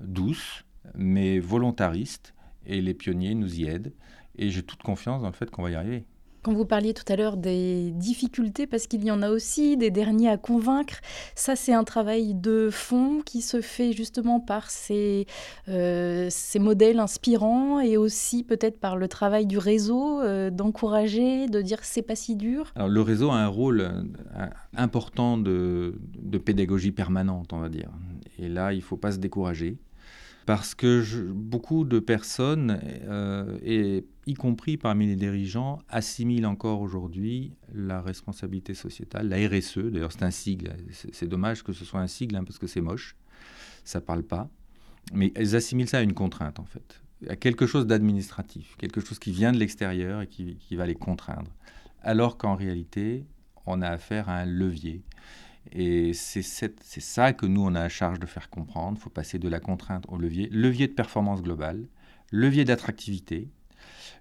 douce, 0.00 0.64
mais 0.94 1.38
volontariste, 1.38 2.34
et 2.66 2.80
les 2.80 2.94
pionniers 2.94 3.34
nous 3.34 3.60
y 3.60 3.64
aident. 3.64 3.92
Et 4.36 4.50
j'ai 4.50 4.62
toute 4.62 4.82
confiance 4.82 5.22
dans 5.22 5.28
le 5.28 5.34
fait 5.34 5.50
qu'on 5.50 5.62
va 5.62 5.70
y 5.70 5.74
arriver. 5.74 6.04
Quand 6.46 6.54
vous 6.54 6.64
parliez 6.64 6.94
tout 6.94 7.12
à 7.12 7.16
l'heure 7.16 7.36
des 7.36 7.90
difficultés, 7.90 8.68
parce 8.68 8.86
qu'il 8.86 9.02
y 9.02 9.10
en 9.10 9.20
a 9.20 9.30
aussi, 9.30 9.76
des 9.76 9.90
derniers 9.90 10.28
à 10.28 10.36
convaincre, 10.36 11.00
ça 11.34 11.56
c'est 11.56 11.72
un 11.72 11.82
travail 11.82 12.36
de 12.36 12.68
fond 12.70 13.20
qui 13.26 13.42
se 13.42 13.60
fait 13.60 13.92
justement 13.92 14.38
par 14.38 14.70
ces, 14.70 15.26
euh, 15.68 16.30
modèles 16.60 17.00
inspirants 17.00 17.80
et 17.80 17.96
aussi 17.96 18.44
peut-être 18.44 18.78
par 18.78 18.96
le 18.96 19.08
travail 19.08 19.46
du 19.46 19.58
réseau, 19.58 20.20
euh, 20.20 20.50
d'encourager, 20.50 21.48
de 21.48 21.60
dire 21.62 21.80
c'est 21.82 22.02
pas 22.02 22.14
si 22.14 22.36
dur. 22.36 22.70
Alors 22.76 22.90
le 22.90 23.00
réseau 23.00 23.32
a 23.32 23.38
un 23.38 23.48
rôle 23.48 23.80
euh, 23.80 24.46
important 24.76 25.38
de, 25.38 25.96
de 26.16 26.38
pédagogie 26.38 26.92
permanente, 26.92 27.52
on 27.54 27.58
va 27.58 27.68
dire. 27.68 27.90
Et 28.38 28.48
là, 28.48 28.72
il 28.72 28.76
ne 28.76 28.82
faut 28.82 28.96
pas 28.96 29.10
se 29.10 29.18
décourager 29.18 29.78
parce 30.46 30.76
que 30.76 31.02
beaucoup 31.32 31.84
de 31.84 31.98
personnes, 31.98 32.78
euh, 33.08 33.58
et 33.64 34.06
y 34.26 34.34
compris 34.34 34.76
parmi 34.76 35.06
les 35.06 35.16
dirigeants, 35.16 35.78
assimilent 35.88 36.46
encore 36.46 36.80
aujourd'hui 36.80 37.52
la 37.72 38.00
responsabilité 38.02 38.74
sociétale, 38.74 39.28
la 39.28 39.36
RSE, 39.48 39.78
d'ailleurs 39.78 40.12
c'est 40.12 40.24
un 40.24 40.30
sigle, 40.30 40.74
c'est 40.90 41.28
dommage 41.28 41.62
que 41.62 41.72
ce 41.72 41.84
soit 41.84 42.00
un 42.00 42.06
sigle 42.06 42.36
hein, 42.36 42.44
parce 42.44 42.58
que 42.58 42.66
c'est 42.66 42.80
moche, 42.80 43.16
ça 43.84 44.00
parle 44.00 44.24
pas, 44.24 44.48
mais 45.12 45.32
elles 45.36 45.54
assimilent 45.54 45.88
ça 45.88 45.98
à 45.98 46.02
une 46.02 46.14
contrainte 46.14 46.58
en 46.58 46.64
fait, 46.64 47.00
à 47.28 47.36
quelque 47.36 47.66
chose 47.66 47.86
d'administratif, 47.86 48.76
quelque 48.78 49.00
chose 49.00 49.18
qui 49.18 49.30
vient 49.30 49.52
de 49.52 49.58
l'extérieur 49.58 50.22
et 50.22 50.26
qui, 50.26 50.56
qui 50.56 50.74
va 50.74 50.86
les 50.86 50.96
contraindre, 50.96 51.50
alors 52.02 52.36
qu'en 52.36 52.56
réalité, 52.56 53.24
on 53.66 53.82
a 53.82 53.88
affaire 53.88 54.28
à 54.28 54.38
un 54.38 54.46
levier. 54.46 55.02
Et 55.72 56.12
c'est 56.12 56.42
ça 56.42 57.32
que 57.32 57.44
nous, 57.44 57.60
on 57.60 57.74
a 57.74 57.80
à 57.80 57.88
charge 57.88 58.20
de 58.20 58.26
faire 58.26 58.50
comprendre. 58.50 58.98
Il 58.98 59.02
faut 59.02 59.10
passer 59.10 59.40
de 59.40 59.48
la 59.48 59.58
contrainte 59.58 60.04
au 60.08 60.16
levier. 60.16 60.48
Levier 60.52 60.86
de 60.86 60.92
performance 60.92 61.42
globale, 61.42 61.88
levier 62.30 62.64
d'attractivité, 62.64 63.50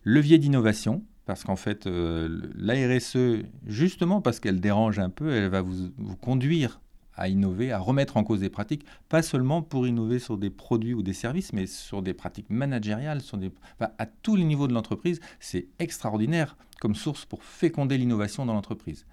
levier 0.03 0.38
d'innovation, 0.38 1.03
parce 1.25 1.43
qu'en 1.43 1.55
fait, 1.55 1.88
euh, 1.88 2.41
RSE, 2.60 3.45
justement 3.65 4.22
parce 4.22 4.39
qu'elle 4.39 4.60
dérange 4.60 5.00
un 5.00 5.10
peu, 5.10 5.31
elle 5.31 5.50
va 5.50 5.62
vous, 5.62 5.91
conduire 6.22 6.79
à 7.17 7.29
innover, 7.29 7.72
à 7.72 7.79
remettre 7.79 8.17
en 8.17 8.24
cause 8.24 8.41
des 8.41 8.50
pratiques, 8.50 8.86
pas 9.07 9.22
seulement 9.22 9.62
pour 9.62 9.88
innover 9.88 10.19
sur 10.19 10.38
des 10.38 10.50
produits 10.50 10.93
ou 10.93 11.01
des 11.01 11.13
services, 11.13 11.53
mais 11.53 11.65
sur 11.65 12.01
des 12.01 12.13
pratiques 12.13 12.50
managériales, 12.50 13.22
sur 13.22 13.38
des, 13.38 13.51
à 13.79 14.05
tous 14.05 14.36
les 14.36 14.43
niveaux 14.43 14.67
de 14.67 14.74
l'entreprise. 14.74 15.22
C'est 15.39 15.67
extraordinaire 15.79 16.57
comme 16.81 16.93
source 16.93 17.25
pour 17.25 17.43
féconder 17.43 17.98
l'innovation 17.98 18.45
dans 18.45 18.53
l'entreprise. 18.53 19.05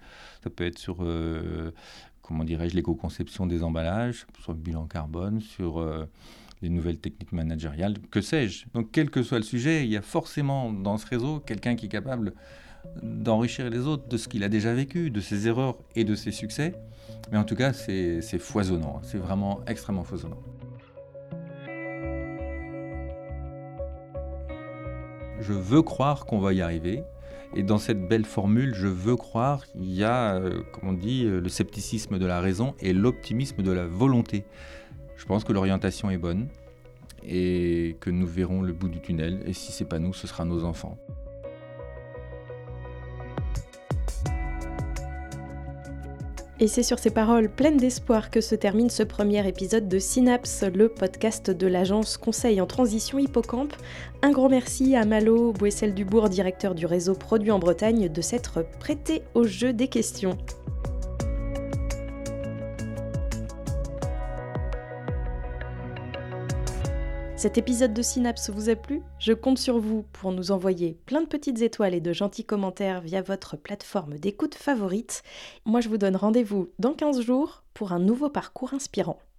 Ça 0.43 0.49
peut 0.49 0.65
être 0.65 0.77
sur 0.77 0.97
euh, 0.99 1.71
comment 2.23 2.43
dirais-je, 2.43 2.75
l'éco-conception 2.75 3.45
des 3.45 3.63
emballages, 3.63 4.25
sur 4.41 4.53
le 4.53 4.57
bilan 4.57 4.87
carbone, 4.87 5.39
sur 5.41 5.79
euh, 5.79 6.05
les 6.63 6.69
nouvelles 6.69 6.97
techniques 6.97 7.33
managériales, 7.33 7.95
que 8.09 8.21
sais-je. 8.21 8.65
Donc 8.73 8.89
quel 8.91 9.09
que 9.09 9.21
soit 9.21 9.37
le 9.37 9.43
sujet, 9.43 9.83
il 9.83 9.91
y 9.91 9.97
a 9.97 10.01
forcément 10.01 10.71
dans 10.71 10.97
ce 10.97 11.05
réseau 11.05 11.39
quelqu'un 11.39 11.75
qui 11.75 11.85
est 11.85 11.89
capable 11.89 12.33
d'enrichir 13.01 13.69
les 13.69 13.79
autres 13.79 14.07
de 14.07 14.17
ce 14.17 14.27
qu'il 14.27 14.43
a 14.43 14.49
déjà 14.49 14.73
vécu, 14.73 15.11
de 15.11 15.19
ses 15.19 15.47
erreurs 15.47 15.77
et 15.95 16.03
de 16.05 16.15
ses 16.15 16.31
succès. 16.31 16.73
Mais 17.31 17.37
en 17.37 17.43
tout 17.43 17.55
cas, 17.55 17.73
c'est 17.73 18.21
foisonnant, 18.39 19.01
c'est 19.03 19.17
vraiment 19.17 19.59
extrêmement 19.67 20.03
foisonnant. 20.03 20.41
Je 25.41 25.53
veux 25.53 25.81
croire 25.81 26.25
qu'on 26.25 26.39
va 26.39 26.53
y 26.53 26.61
arriver. 26.61 27.03
Et 27.55 27.61
dans 27.61 27.77
cette 27.77 28.07
belle 28.07 28.25
formule, 28.25 28.73
je 28.73 28.87
veux 28.87 29.15
croire, 29.15 29.63
il 29.75 29.93
y 29.93 30.03
a, 30.03 30.35
euh, 30.35 30.63
comme 30.71 30.89
on 30.89 30.93
dit, 30.93 31.25
euh, 31.25 31.39
le 31.39 31.49
scepticisme 31.49 32.17
de 32.17 32.25
la 32.25 32.39
raison 32.39 32.73
et 32.79 32.93
l'optimisme 32.93 33.61
de 33.61 33.71
la 33.71 33.85
volonté. 33.85 34.43
Je 35.23 35.27
pense 35.29 35.45
que 35.45 35.53
l'orientation 35.53 36.09
est 36.09 36.17
bonne 36.17 36.49
et 37.25 37.95
que 38.01 38.09
nous 38.09 38.27
verrons 38.27 38.61
le 38.61 38.73
bout 38.73 38.89
du 38.89 38.99
tunnel. 38.99 39.41
Et 39.45 39.53
si 39.53 39.71
ce 39.71 39.81
n'est 39.81 39.87
pas 39.87 39.97
nous, 39.97 40.11
ce 40.11 40.27
sera 40.27 40.43
nos 40.43 40.65
enfants. 40.65 40.97
Et 46.59 46.67
c'est 46.67 46.83
sur 46.83 46.99
ces 46.99 47.09
paroles 47.09 47.47
pleines 47.47 47.77
d'espoir 47.77 48.31
que 48.31 48.41
se 48.41 48.53
termine 48.53 48.89
ce 48.89 49.01
premier 49.01 49.47
épisode 49.47 49.87
de 49.87 49.97
Synapse, 49.97 50.65
le 50.65 50.89
podcast 50.89 51.49
de 51.49 51.67
l'agence 51.67 52.17
Conseil 52.17 52.59
en 52.59 52.65
Transition 52.65 53.17
Hippocampe. 53.17 53.77
Un 54.23 54.31
grand 54.31 54.49
merci 54.49 54.97
à 54.97 55.05
Malo 55.05 55.53
Boissel-Dubourg, 55.53 56.27
directeur 56.27 56.75
du 56.75 56.85
réseau 56.85 57.13
Produits 57.13 57.51
en 57.51 57.59
Bretagne, 57.59 58.09
de 58.09 58.21
s'être 58.21 58.65
prêté 58.77 59.21
au 59.35 59.45
jeu 59.45 59.71
des 59.71 59.87
questions. 59.87 60.37
Cet 67.43 67.57
épisode 67.57 67.93
de 67.93 68.01
Synapse 68.01 68.51
vous 68.51 68.69
a 68.69 68.75
plu? 68.77 69.01
Je 69.19 69.33
compte 69.33 69.57
sur 69.57 69.77
vous 69.77 70.05
pour 70.13 70.31
nous 70.31 70.51
envoyer 70.51 70.97
plein 71.05 71.19
de 71.19 71.27
petites 71.27 71.61
étoiles 71.61 71.93
et 71.93 71.99
de 71.99 72.13
gentils 72.13 72.45
commentaires 72.45 73.01
via 73.01 73.21
votre 73.21 73.57
plateforme 73.57 74.17
d'écoute 74.17 74.55
favorite. 74.55 75.23
Moi 75.65 75.81
je 75.81 75.89
vous 75.89 75.97
donne 75.97 76.15
rendez-vous 76.15 76.69
dans 76.79 76.93
15 76.93 77.19
jours 77.19 77.65
pour 77.73 77.91
un 77.91 77.99
nouveau 77.99 78.29
parcours 78.29 78.73
inspirant. 78.73 79.19